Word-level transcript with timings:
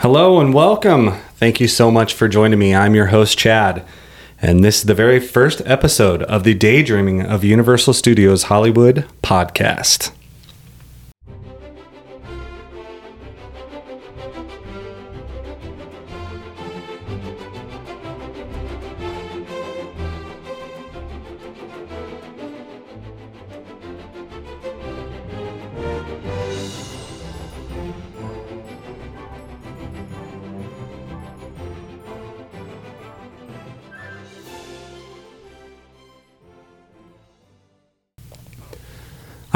Hello 0.00 0.40
and 0.40 0.54
welcome. 0.54 1.10
Thank 1.34 1.60
you 1.60 1.68
so 1.68 1.90
much 1.90 2.14
for 2.14 2.26
joining 2.26 2.58
me. 2.58 2.74
I'm 2.74 2.94
your 2.94 3.08
host, 3.08 3.36
Chad, 3.36 3.84
and 4.40 4.64
this 4.64 4.78
is 4.78 4.84
the 4.84 4.94
very 4.94 5.20
first 5.20 5.60
episode 5.66 6.22
of 6.22 6.42
the 6.42 6.54
Daydreaming 6.54 7.20
of 7.20 7.44
Universal 7.44 7.92
Studios 7.92 8.44
Hollywood 8.44 9.04
podcast. 9.22 10.10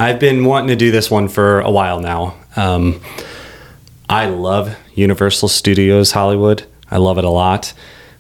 I've 0.05 0.21
been 0.21 0.45
wanting 0.45 0.69
to 0.69 0.77
do 0.77 0.91
this 0.91 1.11
one 1.11 1.29
for 1.29 1.61
a 1.61 1.71
while 1.71 1.99
now. 1.99 2.37
Um, 2.57 3.01
I 4.07 4.27
love 4.27 4.77
Universal 4.95 5.49
Studios 5.49 6.13
Hollywood. 6.13 6.67
I 6.91 6.99
love 6.99 7.17
it 7.17 7.25
a 7.25 7.31
lot. 7.31 7.73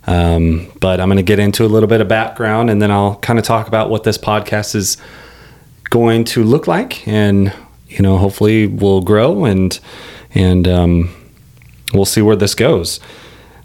Um, 0.07 0.73
but 0.81 0.99
I'm 0.99 1.09
going 1.09 1.19
to 1.19 1.23
get 1.23 1.39
into 1.39 1.63
a 1.63 1.69
little 1.69 1.87
bit 1.87 2.01
of 2.01 2.09
background 2.09 2.71
and 2.71 2.81
then 2.81 2.91
I'll 2.91 3.17
kind 3.17 3.39
of 3.39 3.45
talk 3.45 3.69
about 3.69 3.91
what 3.91 4.03
this 4.03 4.17
podcast 4.17 4.75
is 4.75 4.97
going 5.91 6.25
to 6.25 6.43
look 6.43 6.67
like. 6.67 7.07
And, 7.07 7.53
you 7.87 8.01
know, 8.01 8.17
hopefully 8.17 8.67
we'll 8.67 9.03
grow 9.03 9.45
and, 9.45 9.79
and, 10.35 10.67
um, 10.67 11.15
we'll 11.93 12.07
see 12.07 12.23
where 12.23 12.35
this 12.35 12.55
goes. 12.55 12.99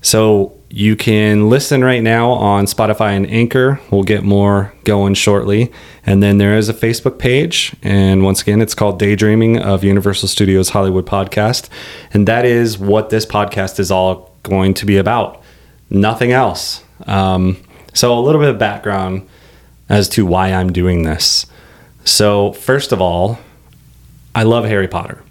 So 0.01 0.58
you 0.71 0.95
can 0.95 1.49
listen 1.49 1.83
right 1.83 2.03
now 2.03 2.29
on 2.29 2.65
Spotify 2.65 3.15
and 3.15 3.27
Anchor. 3.29 3.79
We'll 3.89 4.03
get 4.03 4.23
more 4.23 4.71
going 4.83 5.15
shortly. 5.15 5.71
And 6.05 6.21
then 6.21 6.37
there 6.37 6.55
is 6.55 6.69
a 6.69 6.73
Facebook 6.73 7.17
page. 7.17 7.75
And 7.81 8.23
once 8.23 8.43
again, 8.43 8.61
it's 8.61 8.75
called 8.75 8.99
Daydreaming 8.99 9.59
of 9.59 9.83
Universal 9.83 10.27
Studios 10.27 10.69
Hollywood 10.69 11.07
Podcast. 11.07 11.69
And 12.13 12.27
that 12.27 12.45
is 12.45 12.77
what 12.77 13.09
this 13.09 13.25
podcast 13.25 13.79
is 13.79 13.89
all 13.89 14.31
going 14.43 14.75
to 14.75 14.85
be 14.85 14.97
about. 14.97 15.41
Nothing 15.89 16.31
else. 16.31 16.83
Um, 17.07 17.57
so, 17.93 18.17
a 18.17 18.21
little 18.21 18.39
bit 18.39 18.49
of 18.49 18.59
background 18.59 19.27
as 19.89 20.07
to 20.09 20.23
why 20.25 20.53
I'm 20.53 20.71
doing 20.71 21.01
this. 21.01 21.47
So, 22.05 22.53
first 22.53 22.91
of 22.91 23.01
all, 23.01 23.39
I 24.35 24.43
love 24.43 24.65
Harry 24.65 24.87
Potter. 24.87 25.23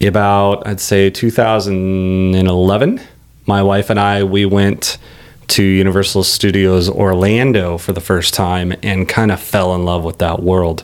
About, 0.00 0.66
I'd 0.66 0.80
say, 0.80 1.10
2011 1.10 3.00
my 3.46 3.62
wife 3.62 3.90
and 3.90 4.00
I, 4.00 4.24
we 4.24 4.46
went 4.46 4.98
to 5.48 5.62
Universal 5.62 6.24
Studios 6.24 6.88
Orlando 6.88 7.78
for 7.78 7.92
the 7.92 8.00
first 8.00 8.34
time 8.34 8.74
and 8.82 9.08
kind 9.08 9.30
of 9.30 9.40
fell 9.40 9.74
in 9.74 9.84
love 9.84 10.04
with 10.04 10.18
that 10.18 10.42
world. 10.42 10.82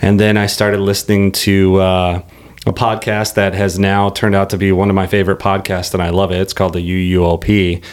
And 0.00 0.18
then 0.18 0.36
I 0.36 0.46
started 0.46 0.80
listening 0.80 1.32
to 1.32 1.76
uh, 1.76 2.22
a 2.66 2.72
podcast 2.72 3.34
that 3.34 3.54
has 3.54 3.78
now 3.78 4.10
turned 4.10 4.34
out 4.34 4.50
to 4.50 4.58
be 4.58 4.72
one 4.72 4.88
of 4.88 4.96
my 4.96 5.06
favorite 5.06 5.38
podcasts, 5.38 5.94
and 5.94 6.02
I 6.02 6.10
love 6.10 6.32
it. 6.32 6.40
It's 6.40 6.52
called 6.52 6.72
the 6.72 6.80
UUOP. 7.14 7.84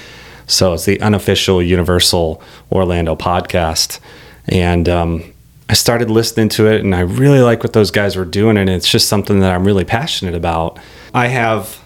So 0.47 0.73
it's 0.73 0.86
the 0.86 1.00
unofficial 1.02 1.61
Universal 1.61 2.42
Orlando 2.72 3.16
podcast. 3.16 4.00
And 4.47 4.89
um, 4.89 5.33
I 5.70 5.73
started 5.73 6.09
listening 6.09 6.50
to 6.50 6.67
it, 6.67 6.83
and 6.83 6.95
I 6.95 7.02
really 7.02 7.42
like 7.42 7.61
what 7.61 7.73
those 7.73 7.92
guys 7.92 8.16
were 8.16 8.25
doing, 8.25 8.58
and 8.58 8.70
it's 8.70 8.89
just 8.89 9.08
something 9.08 9.42
that 9.42 9.53
I'm 9.53 9.66
really 9.66 9.86
passionate 9.86 10.33
about. 10.33 10.80
I 11.14 11.27
have 11.27 11.80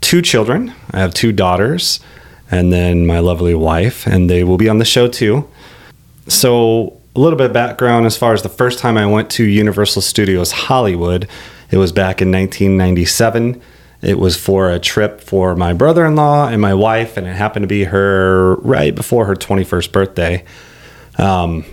two 0.00 0.22
children. 0.22 0.72
I 0.92 1.00
have 1.00 1.14
two 1.14 1.32
daughters 1.32 2.00
and 2.50 2.72
then 2.72 3.06
my 3.06 3.18
lovely 3.18 3.54
wife, 3.54 4.06
and 4.06 4.28
they 4.28 4.44
will 4.44 4.56
be 4.56 4.68
on 4.68 4.78
the 4.78 4.84
show 4.84 5.08
too. 5.08 5.48
So, 6.28 7.00
a 7.14 7.20
little 7.20 7.36
bit 7.36 7.46
of 7.46 7.52
background 7.52 8.06
as 8.06 8.16
far 8.16 8.32
as 8.32 8.42
the 8.42 8.48
first 8.48 8.78
time 8.78 8.96
I 8.96 9.06
went 9.06 9.30
to 9.30 9.44
Universal 9.44 10.02
Studios 10.02 10.52
Hollywood, 10.52 11.28
it 11.70 11.76
was 11.78 11.92
back 11.92 12.22
in 12.22 12.30
1997. 12.30 13.60
It 14.00 14.18
was 14.18 14.36
for 14.36 14.70
a 14.70 14.78
trip 14.78 15.20
for 15.20 15.56
my 15.56 15.72
brother 15.72 16.06
in 16.06 16.14
law 16.14 16.48
and 16.48 16.62
my 16.62 16.74
wife, 16.74 17.16
and 17.16 17.26
it 17.26 17.34
happened 17.34 17.64
to 17.64 17.68
be 17.68 17.84
her 17.84 18.54
right 18.56 18.94
before 18.94 19.26
her 19.26 19.34
21st 19.34 19.92
birthday. 19.92 20.44
Um, 21.16 21.64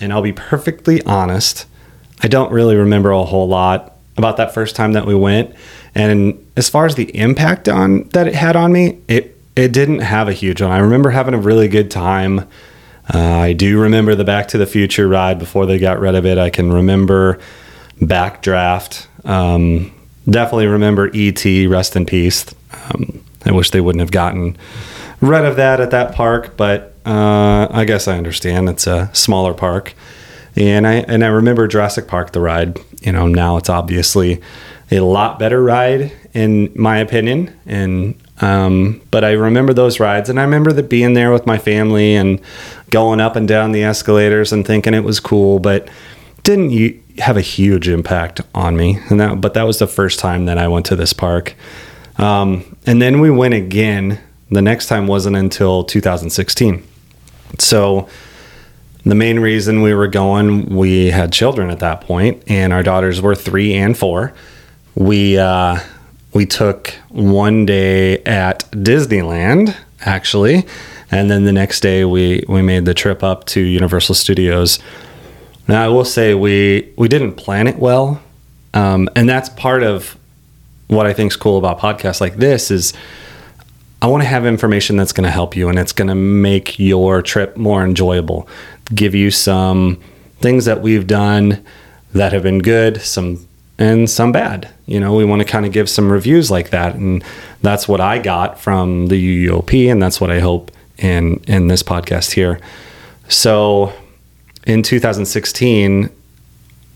and 0.00 0.12
I'll 0.12 0.22
be 0.22 0.32
perfectly 0.32 1.02
honest, 1.02 1.66
I 2.22 2.28
don't 2.28 2.52
really 2.52 2.76
remember 2.76 3.10
a 3.10 3.24
whole 3.24 3.48
lot 3.48 3.96
about 4.16 4.36
that 4.36 4.52
first 4.54 4.76
time 4.76 4.92
that 4.92 5.06
we 5.06 5.14
went. 5.14 5.54
And 5.94 6.44
as 6.56 6.68
far 6.68 6.86
as 6.86 6.94
the 6.94 7.16
impact 7.16 7.68
on 7.68 8.04
that 8.10 8.26
it 8.26 8.34
had 8.34 8.56
on 8.56 8.72
me, 8.72 8.98
it 9.08 9.36
it 9.56 9.72
didn't 9.72 10.00
have 10.00 10.28
a 10.28 10.32
huge 10.32 10.62
one. 10.62 10.70
I 10.70 10.78
remember 10.78 11.10
having 11.10 11.34
a 11.34 11.38
really 11.38 11.68
good 11.68 11.90
time. 11.90 12.40
Uh, 13.12 13.18
I 13.18 13.52
do 13.52 13.80
remember 13.80 14.14
the 14.14 14.24
Back 14.24 14.48
to 14.48 14.58
the 14.58 14.66
Future 14.66 15.08
ride 15.08 15.38
before 15.38 15.66
they 15.66 15.78
got 15.78 15.98
rid 15.98 16.14
of 16.14 16.24
it. 16.24 16.38
I 16.38 16.50
can 16.50 16.72
remember 16.72 17.40
Backdraft. 18.00 19.06
Um, 19.24 19.92
definitely 20.28 20.66
remember 20.66 21.10
ET. 21.12 21.44
Rest 21.44 21.96
in 21.96 22.06
peace. 22.06 22.46
Um, 22.72 23.24
I 23.44 23.52
wish 23.52 23.70
they 23.70 23.80
wouldn't 23.80 24.00
have 24.00 24.12
gotten 24.12 24.56
rid 25.20 25.44
of 25.44 25.56
that 25.56 25.80
at 25.80 25.90
that 25.90 26.14
park, 26.14 26.56
but 26.56 26.94
uh, 27.04 27.68
I 27.70 27.84
guess 27.84 28.06
I 28.06 28.16
understand. 28.16 28.68
It's 28.68 28.86
a 28.86 29.10
smaller 29.12 29.54
park, 29.54 29.94
and 30.56 30.86
I 30.86 30.94
and 30.94 31.24
I 31.24 31.28
remember 31.28 31.66
Jurassic 31.66 32.06
Park 32.06 32.32
the 32.32 32.40
ride. 32.40 32.78
You 33.00 33.12
know, 33.12 33.26
now 33.26 33.56
it's 33.56 33.68
obviously 33.68 34.40
a 34.90 35.00
lot 35.00 35.38
better 35.38 35.62
ride 35.62 36.12
in 36.32 36.72
my 36.74 36.98
opinion. 36.98 37.54
And 37.66 38.14
um, 38.40 39.02
but 39.10 39.24
I 39.24 39.32
remember 39.32 39.74
those 39.74 40.00
rides, 40.00 40.30
and 40.30 40.40
I 40.40 40.44
remember 40.44 40.72
that 40.72 40.88
being 40.88 41.12
there 41.12 41.30
with 41.30 41.46
my 41.46 41.58
family 41.58 42.14
and 42.14 42.40
going 42.90 43.20
up 43.20 43.36
and 43.36 43.46
down 43.46 43.72
the 43.72 43.82
escalators 43.82 44.52
and 44.52 44.66
thinking 44.66 44.94
it 44.94 45.04
was 45.04 45.20
cool, 45.20 45.58
but 45.58 45.88
didn't 46.42 46.70
you 46.70 47.00
have 47.18 47.36
a 47.36 47.42
huge 47.42 47.88
impact 47.88 48.40
on 48.54 48.76
me. 48.76 48.98
And 49.10 49.20
that, 49.20 49.40
but 49.40 49.54
that 49.54 49.64
was 49.64 49.78
the 49.78 49.86
first 49.86 50.18
time 50.18 50.46
that 50.46 50.56
I 50.58 50.68
went 50.68 50.86
to 50.86 50.96
this 50.96 51.12
park. 51.12 51.54
Um, 52.16 52.76
and 52.86 53.00
then 53.00 53.20
we 53.20 53.30
went 53.30 53.54
again. 53.54 54.20
The 54.50 54.62
next 54.62 54.86
time 54.86 55.06
wasn't 55.06 55.36
until 55.36 55.84
2016. 55.84 56.82
So 57.58 58.08
the 59.04 59.14
main 59.14 59.40
reason 59.40 59.82
we 59.82 59.94
were 59.94 60.08
going, 60.08 60.74
we 60.74 61.06
had 61.06 61.32
children 61.32 61.70
at 61.70 61.78
that 61.80 62.02
point, 62.02 62.42
and 62.46 62.72
our 62.72 62.82
daughters 62.82 63.20
were 63.20 63.34
three 63.34 63.74
and 63.74 63.96
four 63.96 64.34
we 64.94 65.38
uh, 65.38 65.78
we 66.32 66.46
took 66.46 66.94
one 67.08 67.66
day 67.66 68.18
at 68.24 68.70
Disneyland 68.70 69.76
actually, 70.00 70.66
and 71.10 71.30
then 71.30 71.44
the 71.44 71.52
next 71.52 71.80
day 71.80 72.04
we 72.04 72.44
we 72.48 72.62
made 72.62 72.84
the 72.84 72.94
trip 72.94 73.22
up 73.22 73.46
to 73.46 73.60
Universal 73.60 74.14
Studios. 74.14 74.78
Now 75.68 75.84
I 75.84 75.88
will 75.88 76.04
say 76.04 76.34
we 76.34 76.92
we 76.96 77.08
didn't 77.08 77.34
plan 77.34 77.66
it 77.66 77.76
well, 77.76 78.20
um, 78.74 79.08
and 79.16 79.28
that's 79.28 79.48
part 79.48 79.82
of 79.82 80.16
what 80.88 81.06
I 81.06 81.12
think 81.12 81.32
is 81.32 81.36
cool 81.36 81.58
about 81.58 81.78
podcasts 81.78 82.20
like 82.20 82.36
this 82.36 82.70
is. 82.70 82.92
I 84.02 84.06
want 84.06 84.22
to 84.22 84.28
have 84.28 84.46
information 84.46 84.96
that's 84.96 85.12
going 85.12 85.24
to 85.24 85.30
help 85.30 85.54
you 85.54 85.68
and 85.68 85.78
it's 85.78 85.92
going 85.92 86.08
to 86.08 86.14
make 86.14 86.78
your 86.78 87.20
trip 87.20 87.56
more 87.56 87.84
enjoyable. 87.84 88.48
Give 88.94 89.14
you 89.14 89.30
some 89.30 90.00
things 90.40 90.64
that 90.64 90.80
we've 90.80 91.06
done 91.06 91.64
that 92.12 92.32
have 92.32 92.42
been 92.42 92.60
good, 92.60 93.02
some 93.02 93.46
and 93.78 94.08
some 94.08 94.30
bad. 94.30 94.68
You 94.86 95.00
know, 95.00 95.14
we 95.14 95.24
want 95.24 95.40
to 95.40 95.44
kind 95.46 95.64
of 95.66 95.72
give 95.72 95.88
some 95.88 96.12
reviews 96.12 96.50
like 96.50 96.70
that, 96.70 96.94
and 96.94 97.24
that's 97.62 97.88
what 97.88 98.00
I 98.00 98.18
got 98.18 98.60
from 98.60 99.06
the 99.06 99.46
UUOP, 99.46 99.90
and 99.90 100.02
that's 100.02 100.20
what 100.20 100.30
I 100.30 100.40
hope 100.40 100.70
in 100.98 101.42
in 101.46 101.68
this 101.68 101.82
podcast 101.82 102.32
here. 102.32 102.60
So, 103.28 103.92
in 104.66 104.82
2016, 104.82 106.10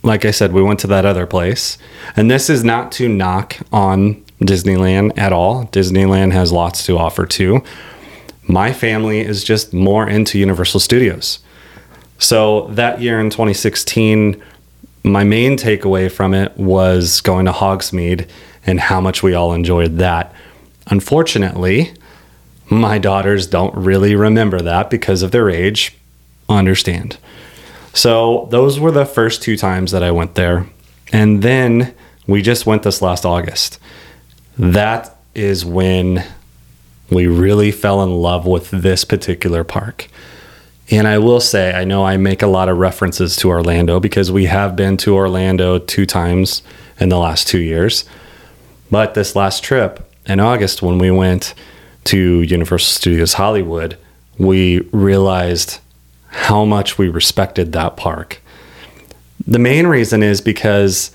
like 0.03 0.25
I 0.25 0.31
said, 0.31 0.53
we 0.53 0.62
went 0.62 0.81
to 0.81 0.86
that 0.88 1.06
other 1.06 1.26
place, 1.26 1.78
and 2.16 2.31
this 2.31 2.50
is 2.50 2.65
not 2.65 2.92
to 2.92 3.09
knock 3.09 3.56
on 3.72 4.24
Disneyland 4.47 5.16
at 5.19 5.32
all. 5.32 5.66
Disneyland 5.66 6.32
has 6.32 6.53
lots 6.53 6.84
to 6.86 6.98
offer 6.98 7.27
too. 7.27 7.63
My 8.47 8.72
family 8.72 9.21
is 9.21 9.45
just 9.45 9.72
more 9.72 10.09
into 10.09 10.39
Universal 10.39 10.80
Studios. 10.80 11.39
So 12.19 12.69
that 12.69 13.01
year 13.01 13.21
in 13.21 13.30
2016 13.30 14.42
my 15.04 15.22
main 15.22 15.57
takeaway 15.57 16.10
from 16.10 16.33
it 16.33 16.57
was 16.57 17.21
going 17.21 17.45
to 17.45 17.53
Hogsmeade 17.53 18.28
and 18.66 18.80
how 18.80 19.01
much 19.01 19.22
we 19.22 19.34
all 19.34 19.53
enjoyed 19.53 19.98
that. 19.98 20.34
Unfortunately, 20.86 21.92
my 22.71 22.98
daughters 22.98 23.47
don't 23.47 23.74
really 23.77 24.16
remember 24.16 24.60
that 24.60 24.89
because 24.89 25.22
of 25.22 25.30
their 25.30 25.51
age. 25.51 25.95
Understand. 26.48 27.19
So, 27.92 28.48
those 28.51 28.80
were 28.80 28.91
the 28.91 29.04
first 29.04 29.42
two 29.42 29.57
times 29.57 29.92
that 29.92 30.03
I 30.03 30.10
went 30.10 30.34
there. 30.34 30.66
And 31.13 31.42
then 31.42 31.95
we 32.27 32.42
just 32.42 32.66
went 32.66 32.83
this 32.83 33.03
last 33.03 33.24
August. 33.24 33.78
That 34.59 35.16
is 35.34 35.65
when 35.65 36.24
we 37.10 37.27
really 37.27 37.71
fell 37.71 38.03
in 38.03 38.15
love 38.15 38.47
with 38.47 38.71
this 38.71 39.04
particular 39.04 39.65
park. 39.65 40.09
And 40.91 41.09
I 41.09 41.18
will 41.18 41.41
say, 41.41 41.72
I 41.72 41.84
know 41.84 42.04
I 42.04 42.16
make 42.16 42.42
a 42.42 42.47
lot 42.47 42.68
of 42.68 42.78
references 42.78 43.36
to 43.36 43.48
Orlando 43.48 44.01
because 44.01 44.30
we 44.30 44.45
have 44.47 44.77
been 44.77 44.97
to 44.98 45.15
Orlando 45.15 45.78
two 45.78 46.06
times 46.06 46.62
in 47.01 47.09
the 47.09 47.18
last 47.18 47.48
two 47.48 47.60
years. 47.60 48.04
But 48.91 49.15
this 49.15 49.34
last 49.34 49.65
trip, 49.65 50.09
in 50.27 50.41
August 50.41 50.83
when 50.83 50.98
we 50.98 51.10
went 51.10 51.54
to 52.04 52.42
Universal 52.42 52.92
Studios 52.92 53.34
Hollywood, 53.34 53.97
we 54.39 54.80
realized 54.92 55.80
how 56.28 56.65
much 56.65 56.98
we 56.98 57.09
respected 57.09 57.72
that 57.72 57.97
park. 57.97 58.41
The 59.47 59.59
main 59.59 59.86
reason 59.86 60.22
is 60.22 60.41
because 60.41 61.12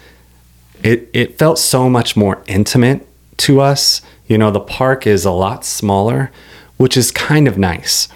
it, 0.83 1.09
it 1.13 1.37
felt 1.37 1.59
so 1.59 1.89
much 1.89 2.15
more 2.15 2.43
intimate 2.47 3.05
to 3.39 3.61
us. 3.61 4.01
You 4.27 4.37
know, 4.37 4.51
the 4.51 4.59
park 4.59 5.07
is 5.07 5.25
a 5.25 5.31
lot 5.31 5.65
smaller, 5.65 6.31
which 6.77 6.95
is 6.95 7.11
kind 7.11 7.47
of 7.47 7.57
nice. 7.57 8.07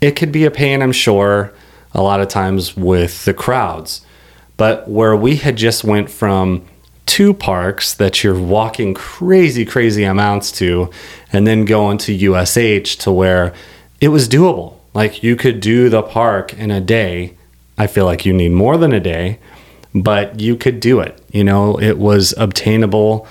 It 0.00 0.12
could 0.12 0.32
be 0.32 0.44
a 0.44 0.50
pain, 0.50 0.82
I'm 0.82 0.92
sure, 0.92 1.52
a 1.92 2.02
lot 2.02 2.20
of 2.20 2.28
times 2.28 2.76
with 2.76 3.24
the 3.24 3.34
crowds. 3.34 4.04
But 4.56 4.88
where 4.88 5.16
we 5.16 5.36
had 5.36 5.56
just 5.56 5.84
went 5.84 6.10
from 6.10 6.66
two 7.06 7.34
parks 7.34 7.94
that 7.94 8.22
you're 8.22 8.38
walking 8.38 8.94
crazy, 8.94 9.64
crazy 9.64 10.04
amounts 10.04 10.52
to, 10.52 10.90
and 11.32 11.46
then 11.46 11.64
going 11.64 11.98
to 11.98 12.12
USH 12.12 12.96
to 12.98 13.10
where 13.10 13.52
it 14.00 14.08
was 14.08 14.28
doable. 14.28 14.76
Like 14.94 15.22
you 15.22 15.36
could 15.36 15.60
do 15.60 15.88
the 15.88 16.02
park 16.02 16.54
in 16.54 16.70
a 16.70 16.80
day. 16.80 17.36
I 17.76 17.86
feel 17.86 18.04
like 18.04 18.24
you 18.24 18.32
need 18.32 18.52
more 18.52 18.76
than 18.76 18.92
a 18.92 19.00
day, 19.00 19.38
but 19.94 20.38
you 20.38 20.56
could 20.56 20.80
do 20.80 21.00
it. 21.00 21.20
You 21.32 21.44
know, 21.44 21.80
it 21.80 21.98
was 21.98 22.34
obtainable 22.36 23.26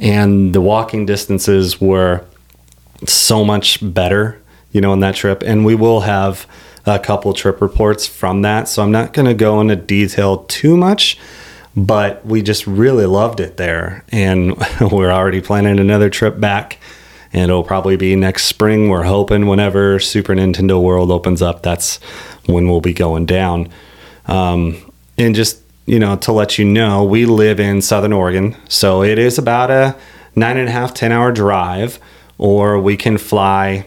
and 0.00 0.54
the 0.54 0.62
walking 0.62 1.04
distances 1.04 1.78
were 1.80 2.24
so 3.06 3.44
much 3.44 3.78
better, 3.82 4.40
you 4.72 4.80
know, 4.80 4.94
in 4.94 5.00
that 5.00 5.14
trip. 5.14 5.42
And 5.44 5.64
we 5.64 5.74
will 5.74 6.00
have 6.00 6.46
a 6.86 6.98
couple 6.98 7.32
trip 7.34 7.60
reports 7.60 8.06
from 8.06 8.42
that. 8.42 8.66
So 8.66 8.82
I'm 8.82 8.90
not 8.90 9.12
going 9.12 9.26
to 9.26 9.34
go 9.34 9.60
into 9.60 9.76
detail 9.76 10.38
too 10.44 10.76
much, 10.76 11.18
but 11.76 12.24
we 12.24 12.40
just 12.40 12.66
really 12.66 13.04
loved 13.04 13.40
it 13.40 13.58
there. 13.58 14.04
And 14.10 14.56
we're 14.80 15.12
already 15.12 15.42
planning 15.42 15.78
another 15.78 16.08
trip 16.08 16.40
back. 16.40 16.78
And 17.32 17.44
it'll 17.44 17.62
probably 17.62 17.96
be 17.96 18.16
next 18.16 18.46
spring. 18.46 18.88
We're 18.88 19.04
hoping 19.04 19.46
whenever 19.46 20.00
Super 20.00 20.34
Nintendo 20.34 20.82
World 20.82 21.12
opens 21.12 21.42
up, 21.42 21.62
that's 21.62 21.98
when 22.46 22.68
we'll 22.68 22.80
be 22.80 22.94
going 22.94 23.26
down. 23.26 23.68
Um, 24.26 24.92
and 25.16 25.34
just 25.34 25.59
you 25.86 25.98
know, 25.98 26.16
to 26.16 26.32
let 26.32 26.58
you 26.58 26.64
know, 26.64 27.04
we 27.04 27.26
live 27.26 27.58
in 27.58 27.82
Southern 27.82 28.12
Oregon, 28.12 28.56
so 28.68 29.02
it 29.02 29.18
is 29.18 29.38
about 29.38 29.70
a 29.70 29.96
nine 30.34 30.56
and 30.56 30.68
a 30.68 30.72
half, 30.72 30.94
ten 30.94 31.12
hour 31.12 31.32
drive, 31.32 31.98
or 32.38 32.78
we 32.78 32.96
can 32.96 33.18
fly, 33.18 33.86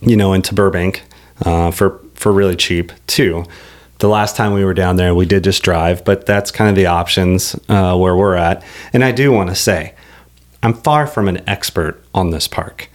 you 0.00 0.16
know, 0.16 0.32
into 0.32 0.54
Burbank 0.54 1.02
uh, 1.44 1.70
for 1.70 2.00
for 2.14 2.32
really 2.32 2.56
cheap 2.56 2.92
too. 3.06 3.44
The 3.98 4.08
last 4.08 4.36
time 4.36 4.52
we 4.52 4.64
were 4.64 4.74
down 4.74 4.96
there, 4.96 5.14
we 5.14 5.26
did 5.26 5.44
just 5.44 5.62
drive, 5.62 6.04
but 6.04 6.26
that's 6.26 6.50
kind 6.50 6.68
of 6.68 6.74
the 6.74 6.86
options 6.86 7.54
uh, 7.68 7.96
where 7.96 8.16
we're 8.16 8.34
at. 8.34 8.64
And 8.92 9.04
I 9.04 9.12
do 9.12 9.30
want 9.30 9.50
to 9.50 9.54
say, 9.54 9.94
I'm 10.62 10.74
far 10.74 11.06
from 11.06 11.28
an 11.28 11.48
expert 11.48 12.02
on 12.12 12.30
this 12.30 12.48
park, 12.48 12.88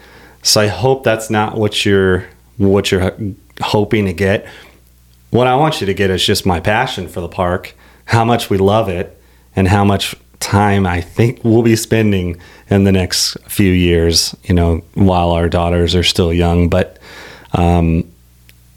so 0.44 0.60
I 0.62 0.68
hope 0.68 1.04
that's 1.04 1.30
not 1.30 1.58
what 1.58 1.86
you're 1.86 2.26
what 2.58 2.92
you're 2.92 3.16
hoping 3.62 4.06
to 4.06 4.14
get. 4.14 4.48
What 5.30 5.48
I 5.48 5.56
want 5.56 5.82
you 5.82 5.88
to 5.88 5.94
get 5.94 6.10
is 6.10 6.26
just 6.26 6.46
my 6.46 6.60
passion 6.60 7.08
for 7.08 7.22
the 7.22 7.28
park 7.28 7.76
how 8.08 8.26
much 8.26 8.50
we 8.50 8.58
love 8.58 8.90
it 8.90 9.22
and 9.56 9.68
how 9.68 9.84
much 9.84 10.16
time 10.40 10.86
I 10.86 11.02
think 11.02 11.44
we'll 11.44 11.64
be 11.64 11.76
spending 11.76 12.40
in 12.70 12.84
the 12.84 12.92
next 12.92 13.38
few 13.48 13.72
years, 13.72 14.36
you 14.44 14.54
know, 14.54 14.84
while 14.94 15.32
our 15.32 15.50
daughters 15.50 15.96
are 15.96 16.04
still 16.04 16.34
young, 16.34 16.70
but 16.70 16.98
um 17.54 18.04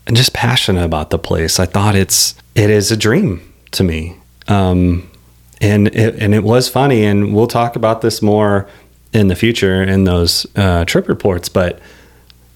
and 0.06 0.16
just 0.16 0.32
passionate 0.32 0.84
about 0.84 1.10
the 1.10 1.18
place. 1.18 1.60
I 1.60 1.66
thought 1.66 1.94
it's 1.94 2.34
it 2.54 2.70
is 2.70 2.90
a 2.90 2.96
dream 2.96 3.40
to 3.72 3.84
me. 3.84 4.16
Um 4.48 5.08
and 5.60 5.88
it, 5.88 6.16
and 6.16 6.34
it 6.34 6.42
was 6.42 6.68
funny 6.68 7.04
and 7.04 7.34
we'll 7.34 7.46
talk 7.46 7.76
about 7.76 8.00
this 8.00 8.22
more 8.22 8.68
in 9.12 9.28
the 9.28 9.36
future 9.36 9.82
in 9.82 10.04
those 10.04 10.46
uh, 10.56 10.84
trip 10.84 11.08
reports, 11.08 11.48
but 11.48 11.80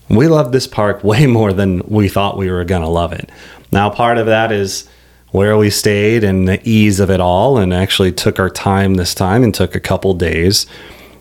we 0.09 0.29
love 0.29 0.53
this 0.53 0.67
park 0.67 1.03
way 1.05 1.27
more 1.39 1.53
than 1.53 1.83
we 1.87 2.09
thought 2.09 2.37
we 2.37 2.51
were 2.51 2.65
going 2.65 2.83
to 2.83 2.89
love 2.89 3.13
it. 3.13 3.31
Now, 3.73 3.91
part 3.91 4.19
of 4.19 4.27
that 4.27 4.53
is 4.53 4.89
where 5.35 5.57
we 5.57 5.69
stayed 5.69 6.23
and 6.23 6.47
the 6.47 6.61
ease 6.63 7.01
of 7.01 7.11
it 7.11 7.21
all, 7.21 7.59
and 7.59 7.75
actually 7.75 8.13
took 8.13 8.39
our 8.39 8.49
time 8.49 8.95
this 8.95 9.17
time 9.17 9.43
and 9.43 9.53
took 9.53 9.75
a 9.75 9.81
couple 9.81 10.15
days. 10.15 10.65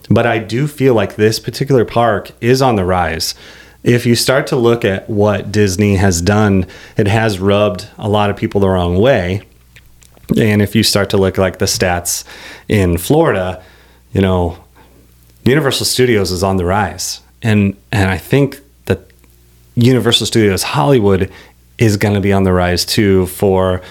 But 0.08 0.24
I 0.24 0.38
do 0.38 0.68
feel 0.68 0.94
like 0.94 1.16
this 1.16 1.40
particular 1.40 1.84
park 1.84 2.30
is 2.40 2.62
on 2.62 2.76
the 2.76 2.84
rise. 2.84 3.34
If 3.82 4.06
you 4.06 4.14
start 4.14 4.46
to 4.46 4.56
look 4.56 4.84
at 4.84 5.10
what 5.10 5.50
Disney 5.50 5.96
has 5.96 6.20
done, 6.20 6.68
it 6.96 7.08
has 7.08 7.40
rubbed 7.40 7.88
a 7.98 8.08
lot 8.08 8.30
of 8.30 8.36
people 8.36 8.60
the 8.60 8.68
wrong 8.68 8.98
way. 8.98 9.42
And 10.38 10.62
if 10.62 10.76
you 10.76 10.84
start 10.84 11.10
to 11.10 11.16
look 11.16 11.36
like 11.36 11.58
the 11.58 11.64
stats 11.64 12.22
in 12.68 12.98
Florida, 12.98 13.64
you 14.12 14.20
know, 14.20 14.62
Universal 15.44 15.86
Studios 15.86 16.30
is 16.30 16.44
on 16.44 16.56
the 16.56 16.64
rise. 16.64 17.20
And 17.42 17.76
and 17.90 18.08
I 18.08 18.18
think 18.18 18.60
that 18.84 19.10
Universal 19.74 20.28
Studios 20.28 20.62
Hollywood 20.62 21.32
is 21.78 21.96
going 21.96 22.14
to 22.14 22.20
be 22.20 22.32
on 22.32 22.44
the 22.44 22.52
rise 22.52 22.84
too 22.84 23.26
for 23.26 23.82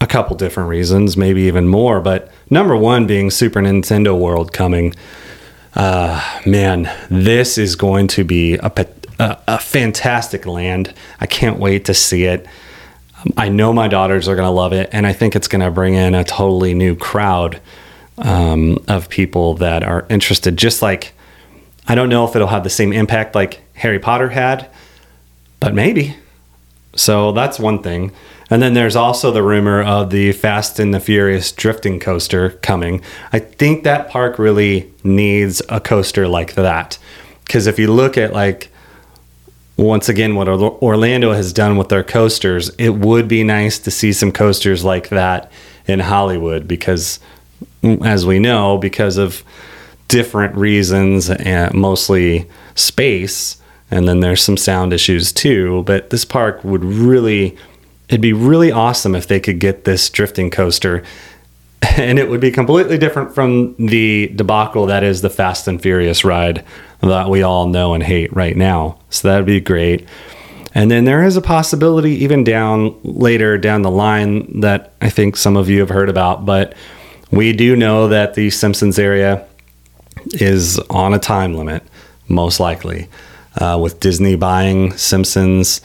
a 0.00 0.06
couple 0.06 0.36
different 0.36 0.68
reasons, 0.68 1.16
maybe 1.16 1.42
even 1.42 1.68
more. 1.68 2.00
But 2.00 2.30
number 2.48 2.76
one 2.76 3.06
being 3.06 3.30
Super 3.30 3.60
Nintendo 3.60 4.18
World 4.18 4.52
coming. 4.52 4.94
Uh, 5.74 6.40
man, 6.44 6.90
this 7.10 7.58
is 7.58 7.76
going 7.76 8.08
to 8.08 8.24
be 8.24 8.54
a, 8.54 8.72
a, 9.18 9.38
a 9.46 9.58
fantastic 9.58 10.46
land. 10.46 10.94
I 11.20 11.26
can't 11.26 11.58
wait 11.58 11.84
to 11.84 11.94
see 11.94 12.24
it. 12.24 12.46
I 13.36 13.50
know 13.50 13.72
my 13.72 13.88
daughters 13.88 14.28
are 14.28 14.34
going 14.34 14.46
to 14.46 14.50
love 14.50 14.72
it, 14.72 14.88
and 14.92 15.06
I 15.06 15.12
think 15.12 15.36
it's 15.36 15.48
going 15.48 15.60
to 15.60 15.70
bring 15.70 15.94
in 15.94 16.14
a 16.14 16.24
totally 16.24 16.74
new 16.74 16.96
crowd 16.96 17.60
um, 18.18 18.82
of 18.88 19.08
people 19.08 19.54
that 19.54 19.82
are 19.82 20.06
interested. 20.08 20.56
Just 20.56 20.80
like, 20.80 21.12
I 21.86 21.94
don't 21.94 22.08
know 22.08 22.26
if 22.26 22.34
it'll 22.34 22.48
have 22.48 22.64
the 22.64 22.70
same 22.70 22.92
impact 22.92 23.34
like 23.34 23.60
Harry 23.74 23.98
Potter 23.98 24.30
had, 24.30 24.68
but 25.60 25.74
maybe. 25.74 26.16
So 26.96 27.32
that's 27.32 27.58
one 27.58 27.82
thing. 27.82 28.12
And 28.50 28.60
then 28.60 28.74
there's 28.74 28.96
also 28.96 29.30
the 29.30 29.44
rumor 29.44 29.80
of 29.80 30.10
the 30.10 30.32
Fast 30.32 30.80
and 30.80 30.92
the 30.92 30.98
Furious 30.98 31.52
drifting 31.52 32.00
coaster 32.00 32.50
coming. 32.50 33.00
I 33.32 33.38
think 33.38 33.84
that 33.84 34.10
park 34.10 34.38
really 34.38 34.92
needs 35.04 35.62
a 35.68 35.80
coaster 35.80 36.26
like 36.26 36.54
that. 36.54 36.98
Because 37.44 37.68
if 37.68 37.78
you 37.78 37.92
look 37.92 38.18
at, 38.18 38.32
like, 38.32 38.70
once 39.76 40.08
again, 40.08 40.34
what 40.34 40.48
Orlando 40.48 41.32
has 41.32 41.52
done 41.52 41.76
with 41.76 41.88
their 41.88 42.02
coasters, 42.02 42.70
it 42.70 42.90
would 42.90 43.28
be 43.28 43.44
nice 43.44 43.78
to 43.78 43.90
see 43.90 44.12
some 44.12 44.32
coasters 44.32 44.84
like 44.84 45.08
that 45.08 45.50
in 45.86 46.00
Hollywood 46.00 46.68
because, 46.68 47.18
mm, 47.82 48.04
as 48.04 48.26
we 48.26 48.38
know, 48.38 48.78
because 48.78 49.16
of 49.16 49.42
different 50.08 50.54
reasons 50.56 51.30
and 51.30 51.72
mostly 51.72 52.48
space, 52.74 53.56
and 53.90 54.06
then 54.06 54.20
there's 54.20 54.42
some 54.42 54.56
sound 54.56 54.92
issues 54.92 55.32
too. 55.32 55.82
But 55.84 56.10
this 56.10 56.24
park 56.24 56.62
would 56.64 56.84
really 56.84 57.56
it'd 58.10 58.20
be 58.20 58.32
really 58.32 58.72
awesome 58.72 59.14
if 59.14 59.28
they 59.28 59.38
could 59.38 59.60
get 59.60 59.84
this 59.84 60.10
drifting 60.10 60.50
coaster 60.50 61.04
and 61.96 62.18
it 62.18 62.28
would 62.28 62.40
be 62.40 62.50
completely 62.50 62.98
different 62.98 63.34
from 63.34 63.74
the 63.76 64.28
debacle 64.34 64.86
that 64.86 65.02
is 65.02 65.22
the 65.22 65.30
Fast 65.30 65.68
and 65.68 65.80
Furious 65.80 66.24
ride 66.24 66.64
that 67.00 67.30
we 67.30 67.42
all 67.42 67.66
know 67.66 67.94
and 67.94 68.02
hate 68.02 68.34
right 68.34 68.56
now. 68.56 68.98
So 69.08 69.28
that'd 69.28 69.46
be 69.46 69.60
great. 69.60 70.06
And 70.74 70.90
then 70.90 71.04
there 71.04 71.24
is 71.24 71.36
a 71.36 71.40
possibility 71.40 72.12
even 72.22 72.44
down 72.44 72.98
later 73.02 73.56
down 73.56 73.82
the 73.82 73.90
line 73.90 74.60
that 74.60 74.92
I 75.00 75.08
think 75.08 75.36
some 75.36 75.56
of 75.56 75.70
you 75.70 75.80
have 75.80 75.88
heard 75.88 76.08
about, 76.08 76.44
but 76.44 76.74
we 77.30 77.52
do 77.52 77.76
know 77.76 78.08
that 78.08 78.34
the 78.34 78.50
Simpsons 78.50 78.98
area 78.98 79.46
is 80.32 80.78
on 80.90 81.14
a 81.14 81.18
time 81.18 81.54
limit, 81.54 81.82
most 82.28 82.60
likely, 82.60 83.08
uh, 83.58 83.78
with 83.80 84.00
Disney 84.00 84.36
buying 84.36 84.96
Simpsons 84.96 85.80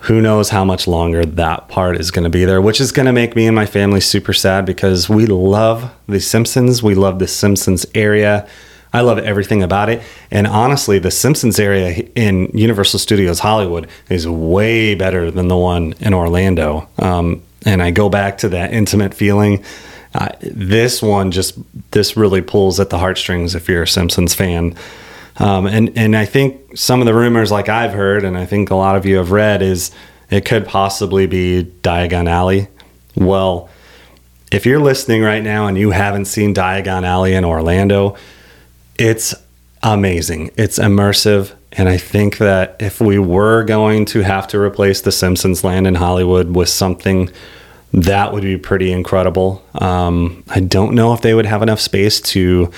who 0.00 0.20
knows 0.20 0.48
how 0.48 0.64
much 0.64 0.86
longer 0.86 1.24
that 1.24 1.68
part 1.68 2.00
is 2.00 2.10
going 2.10 2.24
to 2.24 2.30
be 2.30 2.44
there, 2.44 2.60
which 2.60 2.80
is 2.80 2.90
going 2.90 3.06
to 3.06 3.12
make 3.12 3.36
me 3.36 3.46
and 3.46 3.54
my 3.54 3.66
family 3.66 4.00
super 4.00 4.32
sad 4.32 4.64
because 4.64 5.08
we 5.08 5.26
love 5.26 5.92
The 6.06 6.20
Simpsons. 6.20 6.82
We 6.82 6.94
love 6.94 7.18
The 7.18 7.28
Simpsons 7.28 7.84
area. 7.94 8.48
I 8.92 9.02
love 9.02 9.18
everything 9.18 9.62
about 9.62 9.88
it. 9.88 10.02
And 10.30 10.46
honestly, 10.46 10.98
The 10.98 11.10
Simpsons 11.10 11.60
area 11.60 12.08
in 12.14 12.50
Universal 12.54 12.98
Studios 12.98 13.40
Hollywood 13.40 13.88
is 14.08 14.26
way 14.26 14.94
better 14.94 15.30
than 15.30 15.48
the 15.48 15.56
one 15.56 15.94
in 16.00 16.14
Orlando. 16.14 16.88
Um, 16.98 17.42
and 17.66 17.82
I 17.82 17.90
go 17.90 18.08
back 18.08 18.38
to 18.38 18.48
that 18.48 18.72
intimate 18.72 19.12
feeling. 19.12 19.62
Uh, 20.14 20.28
this 20.40 21.02
one 21.02 21.30
just 21.30 21.56
this 21.92 22.16
really 22.16 22.40
pulls 22.40 22.80
at 22.80 22.90
the 22.90 22.98
heartstrings 22.98 23.54
if 23.54 23.68
you're 23.68 23.82
a 23.82 23.88
Simpsons 23.88 24.34
fan. 24.34 24.74
Um, 25.40 25.66
and 25.66 25.96
and 25.96 26.14
I 26.14 26.26
think 26.26 26.76
some 26.76 27.00
of 27.00 27.06
the 27.06 27.14
rumors, 27.14 27.50
like 27.50 27.68
I've 27.68 27.92
heard, 27.92 28.24
and 28.24 28.36
I 28.36 28.46
think 28.46 28.70
a 28.70 28.76
lot 28.76 28.96
of 28.96 29.06
you 29.06 29.16
have 29.16 29.30
read, 29.30 29.62
is 29.62 29.90
it 30.30 30.44
could 30.44 30.66
possibly 30.66 31.26
be 31.26 31.64
Diagon 31.82 32.28
Alley. 32.28 32.68
Well, 33.16 33.68
if 34.52 34.66
you're 34.66 34.80
listening 34.80 35.22
right 35.22 35.42
now 35.42 35.66
and 35.66 35.78
you 35.78 35.90
haven't 35.90 36.26
seen 36.26 36.54
Diagon 36.54 37.04
Alley 37.04 37.34
in 37.34 37.44
Orlando, 37.44 38.16
it's 38.98 39.34
amazing. 39.82 40.50
It's 40.56 40.78
immersive. 40.78 41.54
And 41.72 41.88
I 41.88 41.96
think 41.96 42.38
that 42.38 42.76
if 42.80 43.00
we 43.00 43.18
were 43.18 43.62
going 43.64 44.04
to 44.06 44.20
have 44.20 44.46
to 44.48 44.58
replace 44.58 45.00
the 45.00 45.12
Simpsons 45.12 45.62
land 45.64 45.86
in 45.86 45.94
Hollywood 45.94 46.54
with 46.54 46.68
something, 46.68 47.30
that 47.92 48.32
would 48.32 48.42
be 48.42 48.56
pretty 48.56 48.92
incredible. 48.92 49.64
Um, 49.74 50.44
I 50.48 50.60
don't 50.60 50.94
know 50.94 51.12
if 51.14 51.22
they 51.22 51.32
would 51.32 51.46
have 51.46 51.62
enough 51.62 51.80
space 51.80 52.20
to 52.20 52.70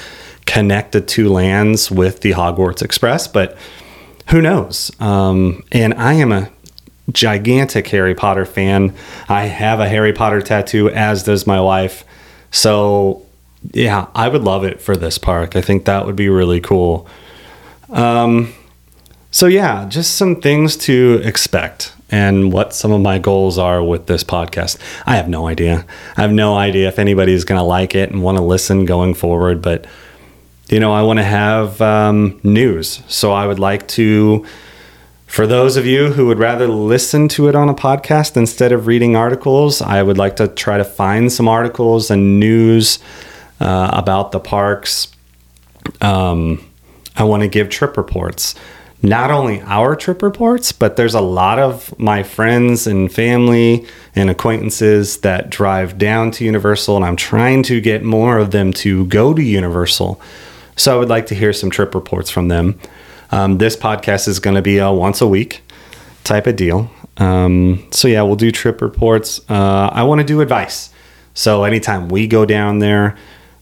connect 0.46 0.92
the 0.92 1.00
two 1.00 1.30
lands 1.30 1.90
with 1.90 2.20
the 2.20 2.32
Hogwarts 2.32 2.82
Express, 2.82 3.26
but 3.26 3.56
who 4.28 4.40
knows? 4.40 4.90
Um, 5.00 5.64
and 5.72 5.94
I 5.94 6.14
am 6.14 6.32
a 6.32 6.50
gigantic 7.10 7.88
Harry 7.88 8.14
Potter 8.14 8.44
fan. 8.44 8.94
I 9.28 9.44
have 9.44 9.80
a 9.80 9.88
Harry 9.88 10.12
Potter 10.12 10.40
tattoo, 10.40 10.88
as 10.90 11.24
does 11.24 11.46
my 11.46 11.60
wife. 11.60 12.04
So, 12.50 13.26
yeah, 13.72 14.06
I 14.14 14.28
would 14.28 14.42
love 14.42 14.64
it 14.64 14.80
for 14.80 14.96
this 14.96 15.18
park. 15.18 15.56
I 15.56 15.60
think 15.60 15.84
that 15.84 16.06
would 16.06 16.16
be 16.16 16.28
really 16.28 16.60
cool. 16.60 17.06
Um, 17.90 18.54
so, 19.30 19.46
yeah, 19.46 19.86
just 19.88 20.16
some 20.16 20.40
things 20.40 20.76
to 20.78 21.20
expect 21.24 21.94
and 22.10 22.52
what 22.52 22.74
some 22.74 22.92
of 22.92 23.00
my 23.00 23.18
goals 23.18 23.58
are 23.58 23.82
with 23.82 24.06
this 24.06 24.22
podcast. 24.22 24.78
I 25.06 25.16
have 25.16 25.28
no 25.28 25.46
idea. 25.46 25.86
I 26.16 26.20
have 26.20 26.32
no 26.32 26.54
idea 26.54 26.88
if 26.88 26.98
anybody's 26.98 27.44
going 27.44 27.58
to 27.58 27.64
like 27.64 27.94
it 27.94 28.10
and 28.10 28.22
want 28.22 28.36
to 28.36 28.44
listen 28.44 28.84
going 28.84 29.14
forward, 29.14 29.62
but 29.62 29.86
you 30.72 30.80
know, 30.80 30.90
I 30.90 31.02
want 31.02 31.18
to 31.18 31.24
have 31.24 31.82
um, 31.82 32.40
news. 32.42 33.02
So 33.06 33.30
I 33.30 33.46
would 33.46 33.58
like 33.58 33.86
to, 33.88 34.46
for 35.26 35.46
those 35.46 35.76
of 35.76 35.84
you 35.84 36.10
who 36.10 36.26
would 36.28 36.38
rather 36.38 36.66
listen 36.66 37.28
to 37.28 37.48
it 37.48 37.54
on 37.54 37.68
a 37.68 37.74
podcast 37.74 38.38
instead 38.38 38.72
of 38.72 38.86
reading 38.86 39.14
articles, 39.14 39.82
I 39.82 40.02
would 40.02 40.16
like 40.16 40.36
to 40.36 40.48
try 40.48 40.78
to 40.78 40.84
find 40.84 41.30
some 41.30 41.46
articles 41.46 42.10
and 42.10 42.40
news 42.40 43.00
uh, 43.60 43.90
about 43.92 44.32
the 44.32 44.40
parks. 44.40 45.08
Um, 46.00 46.66
I 47.16 47.24
want 47.24 47.42
to 47.42 47.50
give 47.50 47.68
trip 47.68 47.98
reports. 47.98 48.54
Not 49.02 49.30
only 49.30 49.60
our 49.62 49.94
trip 49.94 50.22
reports, 50.22 50.72
but 50.72 50.96
there's 50.96 51.14
a 51.14 51.20
lot 51.20 51.58
of 51.58 51.98
my 51.98 52.22
friends 52.22 52.86
and 52.86 53.12
family 53.12 53.86
and 54.14 54.30
acquaintances 54.30 55.18
that 55.18 55.50
drive 55.50 55.98
down 55.98 56.30
to 56.30 56.46
Universal, 56.46 56.96
and 56.96 57.04
I'm 57.04 57.16
trying 57.16 57.62
to 57.64 57.78
get 57.82 58.02
more 58.04 58.38
of 58.38 58.52
them 58.52 58.72
to 58.74 59.04
go 59.06 59.34
to 59.34 59.42
Universal. 59.42 60.18
So 60.76 60.94
I 60.94 60.98
would 60.98 61.08
like 61.08 61.26
to 61.26 61.34
hear 61.34 61.52
some 61.52 61.70
trip 61.70 61.94
reports 61.94 62.30
from 62.30 62.48
them. 62.48 62.78
Um, 63.30 63.58
this 63.58 63.76
podcast 63.76 64.28
is 64.28 64.38
going 64.38 64.56
to 64.56 64.62
be 64.62 64.78
a 64.78 64.92
once 64.92 65.20
a 65.20 65.26
week 65.26 65.62
type 66.24 66.46
of 66.46 66.56
deal. 66.56 66.90
Um, 67.16 67.86
so 67.90 68.08
yeah, 68.08 68.22
we'll 68.22 68.36
do 68.36 68.50
trip 68.50 68.80
reports. 68.80 69.40
Uh, 69.48 69.90
I 69.92 70.02
want 70.04 70.20
to 70.20 70.26
do 70.26 70.40
advice. 70.40 70.90
So 71.34 71.64
anytime 71.64 72.08
we 72.08 72.26
go 72.26 72.44
down 72.44 72.78
there, 72.78 73.16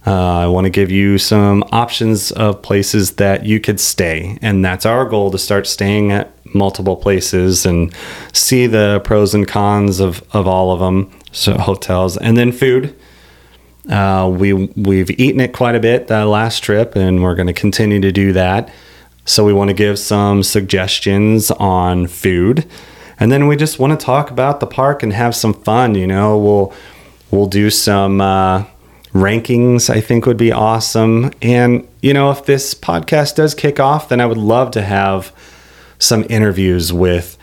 uh, 0.07 0.38
I 0.38 0.47
want 0.47 0.64
to 0.64 0.71
give 0.71 0.90
you 0.90 1.19
some 1.19 1.62
options 1.73 2.33
of 2.33 2.62
places 2.62 3.17
that 3.17 3.45
you 3.45 3.61
could 3.61 3.79
stay. 3.79 4.38
And 4.40 4.64
that's 4.64 4.87
our 4.87 5.05
goal 5.05 5.31
to 5.31 5.38
start 5.38 5.67
staying 5.67 6.11
at 6.11 6.33
multiple 6.55 6.97
places 6.97 7.67
and 7.67 7.95
see 8.33 8.67
the 8.67 9.00
pros 9.05 9.35
and 9.35 9.47
cons 9.47 10.00
of, 10.00 10.25
of 10.33 10.47
all 10.47 10.73
of 10.73 10.81
them. 10.81 11.11
So 11.33 11.57
hotels 11.59 12.17
and 12.17 12.37
then 12.37 12.50
food. 12.50 12.97
Uh, 13.90 14.30
we 14.32 14.52
we've 14.52 15.11
eaten 15.18 15.40
it 15.40 15.52
quite 15.52 15.75
a 15.75 15.80
bit 15.80 16.06
the 16.06 16.25
last 16.25 16.62
trip, 16.62 16.94
and 16.94 17.23
we're 17.23 17.35
going 17.35 17.49
to 17.49 17.52
continue 17.52 18.00
to 18.00 18.12
do 18.12 18.32
that. 18.32 18.73
So 19.25 19.44
we 19.44 19.52
want 19.52 19.68
to 19.68 19.75
give 19.75 19.99
some 19.99 20.42
suggestions 20.44 21.50
on 21.50 22.06
food, 22.06 22.66
and 23.18 23.32
then 23.32 23.49
we 23.49 23.56
just 23.56 23.80
want 23.80 23.99
to 23.99 24.04
talk 24.04 24.30
about 24.30 24.61
the 24.61 24.66
park 24.66 25.02
and 25.02 25.12
have 25.12 25.35
some 25.35 25.52
fun. 25.52 25.97
You 25.97 26.06
know, 26.06 26.38
we'll 26.38 26.73
we'll 27.32 27.47
do 27.47 27.68
some 27.68 28.20
uh, 28.20 28.64
rankings. 29.12 29.90
I 29.90 30.00
think 30.00 30.25
would 30.25 30.37
be 30.37 30.52
awesome. 30.52 31.32
And 31.42 31.87
you 32.00 32.14
know, 32.14 32.30
if 32.30 32.47
this 32.47 32.75
podcast 32.75 33.35
does 33.35 33.56
kick 33.56 33.80
off, 33.80 34.09
then 34.09 34.20
I 34.20 34.26
would 34.26 34.38
love 34.38 34.70
to 34.73 34.82
have 34.82 35.32
some 35.99 36.25
interviews 36.30 36.92
with 36.92 37.37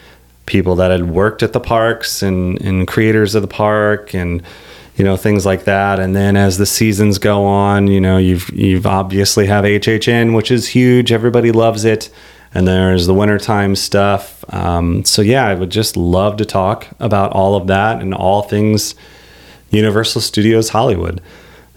people 0.45 0.75
that 0.75 0.91
had 0.91 1.09
worked 1.09 1.43
at 1.43 1.51
the 1.51 1.59
parks 1.59 2.23
and 2.23 2.61
and 2.61 2.87
creators 2.87 3.35
of 3.35 3.41
the 3.41 3.49
park 3.49 4.13
and 4.13 4.41
you 4.97 5.03
know 5.03 5.15
things 5.15 5.45
like 5.45 5.65
that. 5.65 5.99
And 5.99 6.15
then 6.15 6.35
as 6.35 6.57
the 6.57 6.65
seasons 6.65 7.17
go 7.19 7.45
on 7.45 7.87
you 7.87 8.01
know 8.01 8.17
you've 8.17 8.49
you've 8.49 8.85
obviously 8.85 9.45
have 9.47 9.63
hhn 9.63 10.35
which 10.35 10.51
is 10.51 10.67
huge. 10.69 11.11
Everybody 11.11 11.51
loves 11.51 11.85
it. 11.85 12.09
And 12.53 12.67
there's 12.67 13.05
the 13.05 13.13
wintertime 13.13 13.75
stuff. 13.75 14.43
Um, 14.53 15.05
so 15.05 15.21
yeah 15.21 15.45
i 15.45 15.53
would 15.53 15.69
just 15.69 15.95
love 15.95 16.37
to 16.37 16.45
talk 16.45 16.87
about 16.99 17.31
all 17.31 17.55
of 17.55 17.67
that 17.67 18.01
and 18.01 18.13
all 18.13 18.41
things 18.41 18.95
universal 19.69 20.21
studios 20.21 20.69
hollywood. 20.69 21.21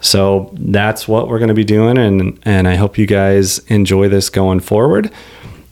So 0.03 0.49
that's 0.53 1.07
what 1.07 1.27
we're 1.27 1.37
going 1.37 1.49
to 1.49 1.53
be 1.53 1.63
doing. 1.63 1.97
And 1.97 2.39
and 2.43 2.67
i 2.67 2.75
hope 2.75 2.97
you 2.97 3.05
guys 3.05 3.59
enjoy 3.67 4.09
this 4.09 4.29
going 4.29 4.61
forward 4.61 5.11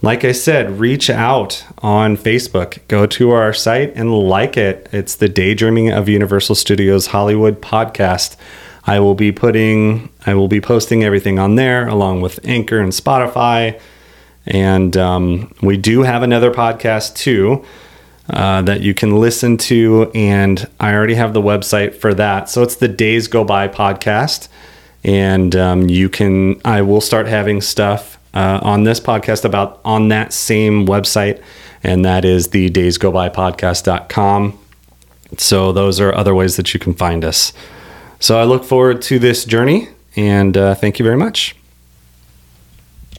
like 0.02 0.24
I 0.24 0.32
said, 0.32 0.80
reach 0.80 1.10
out 1.10 1.66
on 1.80 2.16
Facebook. 2.16 2.80
Go 2.88 3.06
to 3.08 3.32
our 3.32 3.54
site 3.54 3.94
and 3.96 4.14
like 4.14 4.56
it. 4.56 4.88
It's 4.94 5.16
the 5.16 5.28
Daydreaming 5.28 5.92
of 5.92 6.08
Universal 6.08 6.56
Studios 6.56 7.08
Hollywood 7.08 7.62
podcast. 7.62 8.38
I 8.86 9.02
will 9.02 9.14
be 9.14 9.32
putting, 9.32 10.10
I 10.26 10.36
will 10.36 10.48
be 10.48 10.62
posting 10.62 11.04
everything 11.04 11.38
on 11.38 11.56
there 11.56 11.88
along 11.88 12.22
with 12.22 12.40
Anchor 12.46 12.80
and 12.80 12.94
Spotify. 12.94 13.80
And 14.46 14.96
um, 14.96 15.54
we 15.62 15.76
do 15.76 16.04
have 16.04 16.24
another 16.24 16.52
podcast 16.52 17.16
too 17.16 17.66
uh, 18.30 18.62
that 18.62 18.80
you 18.80 18.94
can 18.94 19.20
listen 19.20 19.58
to. 19.58 20.10
And 20.16 20.66
I 20.80 20.94
already 20.94 21.16
have 21.16 21.34
the 21.34 21.42
website 21.42 21.94
for 21.94 22.14
that. 22.14 22.50
So 22.50 22.64
it's 22.64 22.78
the 22.78 22.88
Days 22.88 23.28
Go 23.28 23.44
By 23.44 23.68
podcast. 23.68 24.48
And 25.04 25.56
um, 25.58 25.90
you 25.90 26.08
can, 26.08 26.62
I 26.64 26.82
will 26.82 27.02
start 27.02 27.28
having 27.28 27.60
stuff 27.60 28.19
uh, 28.34 28.60
on 28.62 28.84
this 28.84 29.00
podcast 29.00 29.46
about 29.46 29.80
on 29.84 30.10
that 30.10 30.34
same 30.34 30.86
website, 30.86 31.42
and 31.84 32.06
that 32.06 32.26
is 32.26 32.50
the 32.50 32.70
days 32.70 32.98
go 32.98 33.12
by 33.12 33.30
podcast.com. 33.30 34.58
So 35.38 35.72
those 35.72 36.00
are 36.00 36.14
other 36.16 36.34
ways 36.34 36.56
that 36.58 36.74
you 36.74 36.80
can 36.80 36.94
find 36.94 37.24
us. 37.24 37.54
So 38.20 38.40
I 38.40 38.44
look 38.44 38.64
forward 38.64 39.02
to 39.04 39.20
this 39.20 39.46
journey, 39.46 39.90
and 40.16 40.58
uh, 40.58 40.76
thank 40.76 41.00
you 41.00 41.06
very 41.06 41.18
much. 41.18 41.56